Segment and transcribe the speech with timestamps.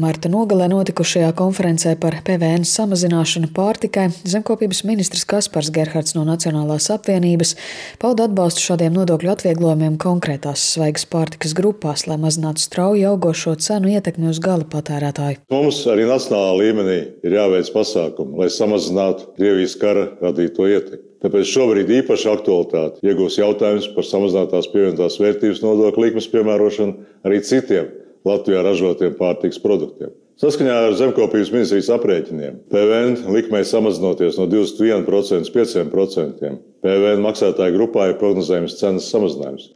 [0.00, 7.52] Marta nogalē notikušajā konferencē par PVN samazināšanu pārtikai zemkopības ministrs Kaspars Gerhards no Nacionālās apvienības
[8.00, 14.32] pauda atbalstu šādiem nodokļu atvieglojumiem konkrētās svaigas pārtikas grupās, lai mazinātu strauji augošo cenu ietekmi
[14.32, 15.42] uz gala patērētāju.
[15.52, 21.04] Mums arī nacionālā līmenī ir jāveic pasākumi, lai samazinātu Krievijas kara radīto ietekmi.
[21.20, 27.98] Tāpēc šobrīd īpaši aktualitāti iegūs jautājums par samazinātās pievienotās vērtības nodokļu likmes piemērošanu arī citiem
[28.28, 30.12] Latvijā ražotiem pārtiks produktiem.
[30.42, 35.52] Saskaņā ar Zemkopības ministrijas aprēķiniem PVN likmei samazinoties no 21% līdz
[35.92, 39.68] 5%, PVN maksātāju grupā ir prognozējams cenas samazinājums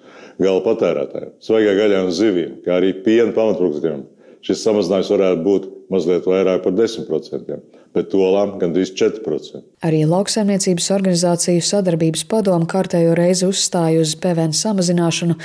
[0.43, 4.05] gala patērētājiem, svaigai gaļai un zivīm, kā arī piena pamatproduktiem.
[4.45, 7.57] Šis samazinājums varētu būt mazliet vairāk par 10%,
[7.97, 9.63] bet tolām gandrīz 4%.
[9.87, 15.37] Arī lauksaimniecības organizāciju sadarbības padoma kārtējo reizi uzstāja uz PVN samazināšanu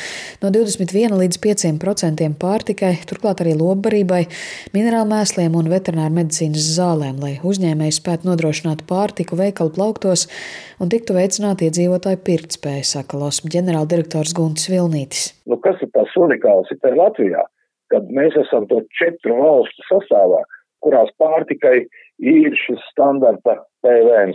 [0.42, 4.24] no 21 līdz 5% pārtikai, turklāt arī lobbarībai,
[4.76, 10.28] minerālu mēsliem un veterināru medicīnas zālēm, lai uzņēmēji spētu nodrošināt pārtiku veikalu plauktos
[10.82, 15.32] un tiktu veicināta iedzīvotāju pirktspēja, saka LOSM ģenerāldirektors Guntis Vilnītis.
[15.46, 17.46] Nu, kas ir tas unikāls ir Latvijā?
[17.92, 20.42] Kad mēs esam to četru valstu sastāvā,
[20.86, 21.78] kurās pārtikai
[22.32, 24.34] ir šis standarta PVN.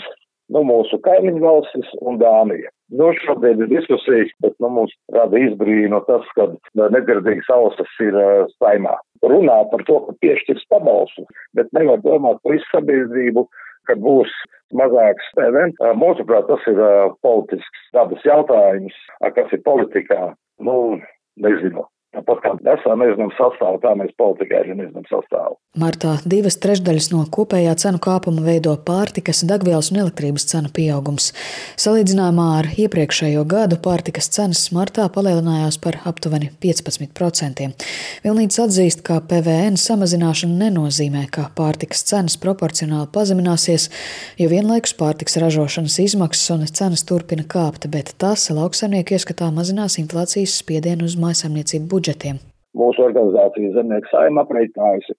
[0.55, 2.71] Nu, mūsu kaimiņu valstis un Dānija.
[2.95, 6.47] Nu, šobrīd ir diskusijas, bet nu, mums rada izbrīnu tas, ka
[6.79, 8.95] nedzirdīgas ausis ir uh, saimā.
[9.27, 11.27] Runā par to, ka piešķirs pabalstu,
[11.59, 13.43] bet nevar domāt par visu sabiedrību,
[13.91, 14.31] kad būs
[14.79, 15.75] mazāks PVN.
[15.99, 18.95] Mūsuprāt, tas ir uh, politisks dabas jautājums,
[19.35, 20.31] kas ir politikā.
[20.63, 20.79] Nu,
[21.43, 21.89] nezinu.
[22.17, 25.59] Tāpat kā esam nezinām sastāvu, tā mēs politikai arī nezinām sastāvu.
[25.77, 31.27] Martā divas trešdaļas no kopējā cenu kāpuma veido pārtikas, degvielas un elektrības cenu pieaugums.
[31.77, 37.69] Salīdzinājumā ar iepriekšējo gadu pārtikas cenas martā palielinājās par aptuveni 15%.
[38.25, 43.91] Vilnīts atzīst, ka PVN samazināšana nenozīmē, ka pārtikas cenas proporcionāli pazemināsies,
[44.41, 50.57] jo vienlaikus pārtikas ražošanas izmaksas un cenas turpina kāpt, bet tas lauksaimnieku ieskatā mazinās inflācijas
[50.65, 52.39] spiedienu uz maisaimniecību budžetu budžetiem?
[52.77, 55.15] Mūsu organizācija Zemnieku saima aprēķinājusi,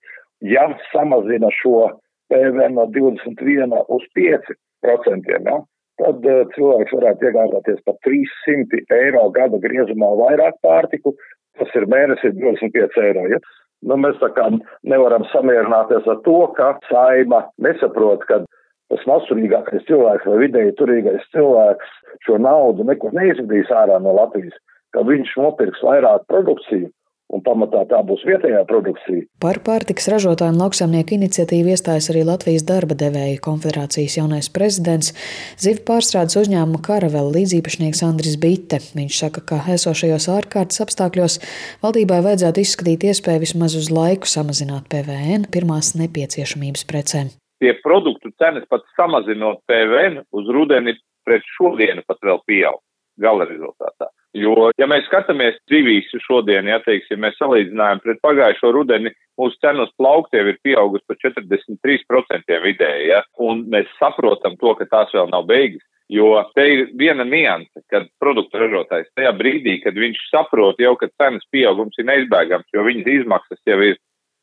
[0.47, 1.89] ja samazina šo
[2.31, 4.53] PVN no 21 uz 5
[4.85, 5.57] procentiem, ja,
[5.99, 11.15] tad uh, cilvēks varētu iegādāties par 300 eiro gada griezumā vairāk pārtiku,
[11.57, 13.25] tas ir mēnesī 25 eiro.
[13.31, 13.41] Ja.
[13.85, 14.47] Nu, mēs tā kā
[14.83, 18.43] nevaram samierināties ar to, ka saima nesaprot, ka
[18.89, 21.91] tas mazturīgākais cilvēks vai vidēji turīgais cilvēks
[22.25, 24.55] šo naudu nekur neizvedīs ārā no Latvijas
[24.95, 26.91] ka viņš nopirks vairāk produkciju.
[27.27, 29.25] Un pamatā tā būs vietējā produkcija.
[29.43, 35.11] Par pārtiks ražotāju un lauksaimnieku iniciatīvu iestājas arī Latvijas darba devēju konfederācijas jaunais prezidents,
[35.59, 38.79] zivju pārstrādes uzņēmuma Karavela līdzīpašnieks Andris Bitte.
[38.95, 41.35] Viņš saka, ka esošajos ārkārtas apstākļos
[41.83, 47.35] valdībai vajadzētu izskatīt iespēju vismaz uz laiku samazināt PVN pirmās nepieciešamības precēm.
[47.59, 50.95] Pie produktu cenas pat samazinot PVN uz rudeni
[51.27, 52.79] pret šodienu pat vēl pieaug
[53.19, 54.07] gala rezultātā.
[54.37, 59.89] Jo, ja mēs skatāmies dzīvīs šodien, ja teiksim, mēs salīdzinājām pret pagājušo rudeni, mūsu cenas
[59.97, 65.47] plauktiem ir pieaugusi par 43% vidēji, ja, un mēs saprotam to, ka tās vēl nav
[65.49, 65.83] beigas.
[66.07, 71.09] Jo te ir viena nianse, kad produktu ražotājs tajā brīdī, kad viņš saprot jau, ka
[71.19, 73.97] cenas pieaugums ir neizbēgams, jo viņas izmaksas jau ir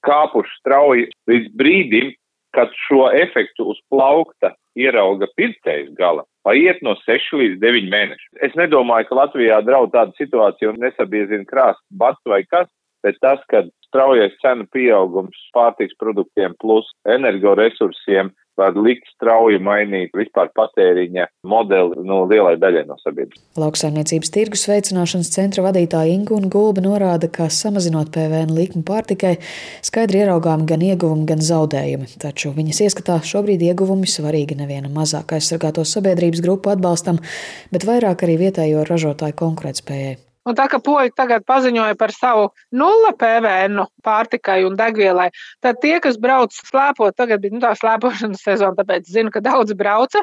[0.05, 2.13] kāpušas strauji līdz brīdim,
[2.55, 8.31] kad šo efektu uz plaukta ierauga pircējs gala, paiet no 6 līdz 9 mēneši.
[8.47, 12.71] Es nedomāju, ka Latvijā draud tāda situācija un nesabiezina krāst bats vai kas,
[13.05, 20.51] bet tas, ka straujais cenu pieaugums pārtiks produktiem plus energoresursiem var likt strauji mainīt vispār
[20.57, 23.43] patēriņa modeli nu, lielai daļai no sabiedrības.
[23.61, 29.37] Lauksaimniecības tirgus veicināšanas centra vadītāja Ingūna Gulba norāda, ka samazinot PVN likmi pārtikai,
[29.85, 32.11] skaidri ieraugām gan ieguvumi, gan zaudējumi.
[32.23, 37.23] Taču viņas ieskatā šobrīd ieguvumi svarīgi neviena mazāk aizsargāto sabiedrības grupu atbalstam,
[37.75, 40.21] bet vairāk arī vietējo ražotāju konkurētspējai.
[40.45, 45.31] Un tā kā poļi tagad paziņoja par savu nulle PVN pārtikai un degvielai,
[45.65, 49.73] tad tie, kas brauc slēpot, tagad bija nu, tā slēpošanas sezona, tāpēc zinu, ka daudz
[49.79, 50.21] brauca,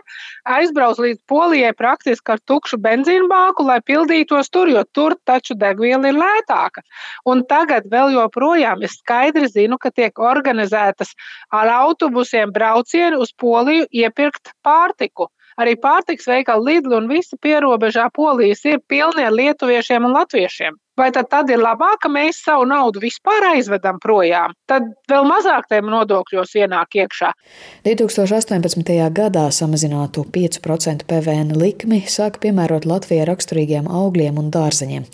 [0.57, 6.13] aizbrauc līdz Polijai praktiski ar tukšu benzīnu bāku, lai pildītos tur, jo tur taču degviela
[6.13, 6.85] ir lētāka.
[7.25, 11.15] Un tagad vēl joprojām es skaidri zinu, ka tiek organizētas
[11.49, 15.31] ar autobusiem braucieni uz Poliju iepirkt pārtiku.
[15.59, 20.77] Arī pārtiks veikali Lidl un visi pierobežā polijas ir pilni ar lietuviešiem un latviešiem.
[20.99, 24.53] Vai tad, tad ir labāk, ka mēs savu naudu vispār aizvedam projām?
[24.69, 27.31] Tad vēl mazāk tiem nodokļos ienāk iekšā.
[27.87, 28.91] 2018.
[29.15, 35.07] gadā samazinātu 5% PVN likmi sāka piemērot Latvijai raksturīgiem augļiem un dārzeņiem.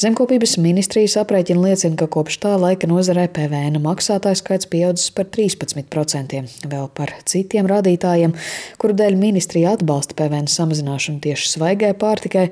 [0.00, 6.42] Zemkopības ministrijas aprēķina liecina, ka kopš tā laika nozarē PVN maksātājs skaits pieaudzis par 13%.
[6.70, 8.34] Vēl par citiem rādītājiem,
[8.80, 12.48] kuru dēļ ministrija atbalsta PVN samazināšanu tieši svaigai pārtikai,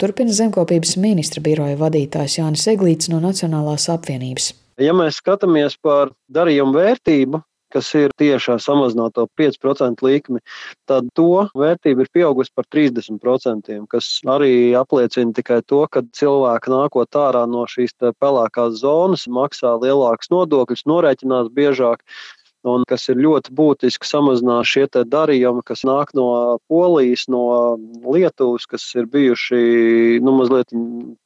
[0.00, 4.54] turpina zemkopības ministra biroja vadītāja vadītājs Jānis Eglīts no Nacionālās apvienības.
[4.80, 7.42] Ja mēs skatāmies par darījumu vērtību,
[7.74, 10.40] kas ir tiešā samazināto 5% likmi,
[10.86, 17.10] tad to vērtība ir pieaugusi par 30%, kas arī apliecina tikai to, ka cilvēki nākot
[17.10, 22.02] ārā no šīs pelēkās zonas maksā lielākus nodokļus, norēķinās biežāk
[22.64, 28.86] un kas ir ļoti būtiski samazināt šie darījumi, kas nāk no Polijas, no Lietuvas, kas
[28.96, 30.72] ir bijuši nu, mazliet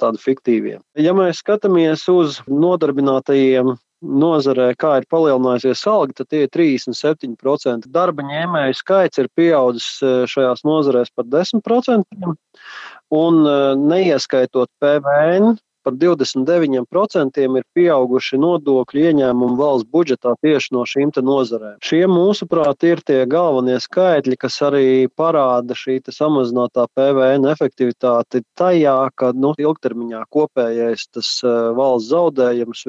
[0.02, 0.78] tādi fiktīvie.
[0.98, 7.88] Ja mēs skatāmies uz nodarbinātajiem nozarē, kā ir palielinājusies alga, tad tie ir 37%.
[7.90, 12.34] Darba ņēmēju skaits ir pieaudzis eh, šajās nozarēs par 10%,
[13.18, 15.58] un eh, neieskaitot PVN,
[15.88, 21.78] par 29% ir pieauguši nodokļu ieņēmumi valsts budžetā tieši no šīm nozarēm.
[21.84, 29.32] Šie, mūsuprāt, ir tie galvenie skaitļi, kas arī parāda šī samazinātā PVN efektivitāti tajā, ka
[29.32, 32.84] nu, ilgtermiņā kopējais tas valsts zaudējums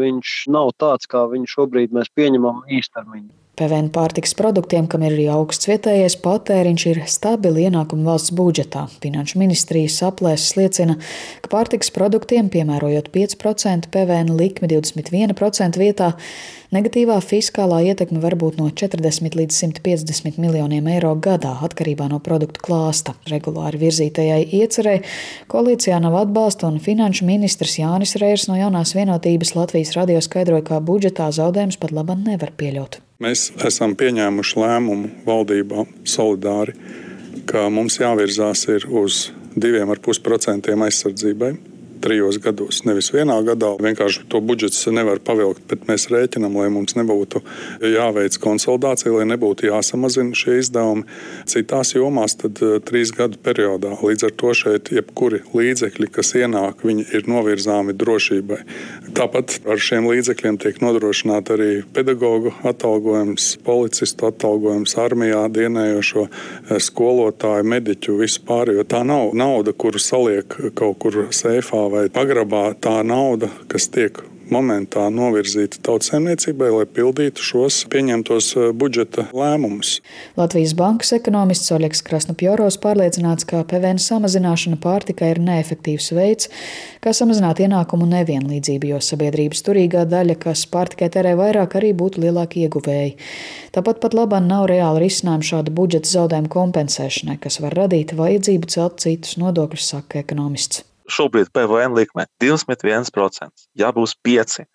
[0.51, 3.48] nav tāds, kā viņu šobrīd mēs pieņemam īstermiņā.
[3.59, 8.85] PVN pārtiks produktiem, kam ir arī augsts vietējais patēriņš, ir stabili ienākumi valsts budžetā.
[9.03, 10.95] Finanšu ministrijas aplēses liecina,
[11.43, 16.13] ka pārtiks produktiem, piemērojot 5% PVN likmi 21% vietā,
[16.75, 22.63] negatīvā fiskālā ietekme var būt no 40 līdz 150 miljoniem eiro gadā atkarībā no produktu
[22.63, 23.17] klāsta.
[23.27, 25.01] Regulāri virzītajai iecerei
[25.51, 30.79] koalīcijā nav atbalsta, un finanšu ministrs Jānis Reirs no jaunās vienotības Latvijas radio skaidroja, ka
[30.79, 33.01] budžetā zaudējums pat labam nevar pieļaut.
[33.19, 36.71] Mēs esam pieņēmuši lēmumu valdībā solidāri,
[37.51, 39.17] ka mums jāvirzās uz
[39.59, 41.49] 2,5% aizsardzībai
[42.01, 42.83] trijos gados.
[42.87, 47.41] Nevis vienā gadā, vienkārši to budžets nevar pavilkt, bet mēs rēķinām, lai mums nebūtu
[47.83, 51.05] jāveic konsolidācija, lai nebūtu jāsamazina šie izdevumi.
[51.49, 53.95] Citās jomās tad uh, trīs gadu periodā.
[53.99, 58.59] Līdz ar to šeit jebkuri līdzekļi, kas ienāk, ir novirzāmi drošībai.
[59.17, 67.67] Tāpat ar šiem līdzekļiem tiek nodrošināta arī pedagoģu atalgojums, policistu atalgojums, armijā dienējošo eh, skolotāju,
[67.75, 68.73] mediķu, vispār.
[68.77, 74.21] Jo tā nav nauda, kuru saliek kaut kur seifā vai pagrabā tā nauda, kas tiek
[74.53, 79.97] momentā novirzīta tautsēmniecībai, lai pildītu šos pieņemtos eh, budžeta lēmumus.
[80.39, 86.49] Latvijas bankas ekonomists Oļegs Krasnopjoros pārliecināts, ka PVN samazināšana pārtikai ir neefektīvs veids,
[87.03, 92.65] kā samazināt ienākumu nevienlīdzību, jo sabiedrības turīgā daļa, kas pārtikai terē vairāk, arī būtu lielāki
[92.65, 93.15] ieguvēji.
[93.75, 99.01] Tāpat pat labāk nav reāli risinājumi šāda budžeta zaudējuma kompensēšanai, kas var radīt vajadzību celt
[99.03, 104.69] citus nodokļus, saka ekonomists šobrīd PVN likme 21%, ja būs 5%.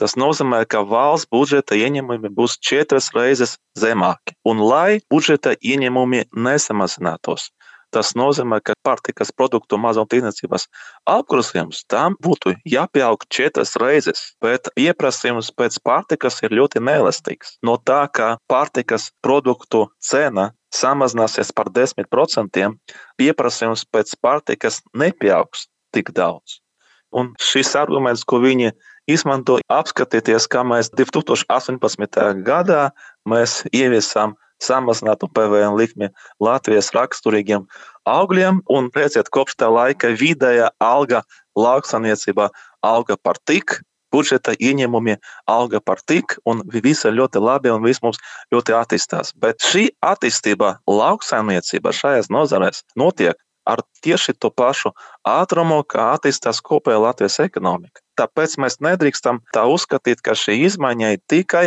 [0.00, 4.32] Tas nozīmē, ka valsts budžeta ieņēmumi būs četras reizes zemāki.
[4.48, 7.50] Un lai budžeta ieņēmumi nesamazinātos,
[7.92, 10.64] tas nozīmē, ka pārtikas produktu mazumtirdzniecības
[11.14, 17.58] apgrozījums tam būtu jāpieaug četras reizes, bet pieprasījums pēc pārtikas ir ļoti neelastīgs.
[17.66, 22.72] No tā, ka pārtikas produktu cena samazināsies par 10%,
[23.20, 26.60] pieprasījums pēc pārtikas nepieaugs tik daudz.
[27.10, 28.70] Un šis arguments, ko viņi
[29.10, 32.44] izmanto, apskatieties, kā mēs 2018.
[32.46, 32.90] gadā
[33.26, 36.10] mēs ieviesām samazinātu PVN likmi
[36.42, 37.66] Latvijas raksturīgiem
[38.08, 41.24] augļiem, un redziet, kopš tā laika vidējā alga
[41.58, 42.50] lauksaniecībā
[42.86, 43.80] auga par tik,
[44.12, 45.16] budžeta ieņēmumi
[45.50, 48.18] auga par tik, un viss ir ļoti labi, un viss mums
[48.54, 49.32] ļoti attīstās.
[49.38, 53.38] Bet šī attīstība lauksaimniecībā šajās nozarēs notiek
[53.68, 54.92] ar tieši to pašu
[55.26, 58.02] ātrumu, kā attīstās kopējā Latvijas ekonomika.
[58.20, 61.66] Tāpēc mēs nedrīkstam tā uzskatīt, ka šī izmaiņa ir tikai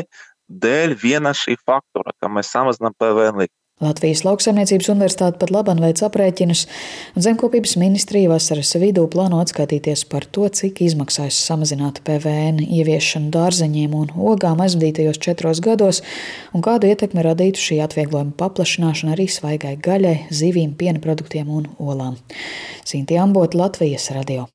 [0.50, 3.63] dēļ viena šī faktora, ka mēs samazinām PVN likmi.
[3.82, 6.62] Latvijas lauksaimniecības universitāte pat labam veic aprēķinus,
[7.18, 13.98] un zemkopības ministrija vasaras vidū plāno atskaitīties par to, cik izmaksājas samazināt PVN ieviešanu dārzeņiem
[13.98, 16.04] un ogām aizvadītajos četros gados,
[16.54, 22.22] un kādu ietekmi radītu šī atvieglojuma paplašināšana arī svaigai gaļai, zivīm, piena produktiem un olām.
[22.86, 24.46] Sinti Ambot, Latvijas radio.